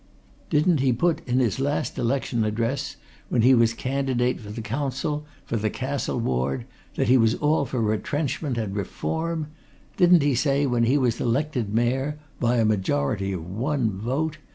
Didn't 0.49 0.79
he 0.79 0.93
put 0.93 1.21
in 1.27 1.37
his 1.37 1.59
last 1.59 1.99
election 1.99 2.43
address, 2.43 2.95
when 3.29 3.43
he 3.43 3.53
was 3.53 3.73
a 3.73 3.75
candidate 3.75 4.39
for 4.41 4.49
the 4.49 4.63
Council, 4.63 5.27
for 5.45 5.57
the 5.57 5.69
Castle 5.69 6.19
Ward, 6.19 6.65
that 6.95 7.07
he 7.07 7.19
was 7.19 7.35
all 7.35 7.65
for 7.65 7.79
retrenchment 7.79 8.57
and 8.57 8.75
reform? 8.75 9.49
Didn't 9.97 10.23
he 10.23 10.33
say, 10.33 10.65
when 10.65 10.85
he 10.85 10.97
was 10.97 11.21
elected 11.21 11.71
Mayor 11.71 12.17
by 12.39 12.55
a 12.55 12.65
majority 12.65 13.31
of 13.31 13.47
one 13.47 13.91
vote! 13.91 14.39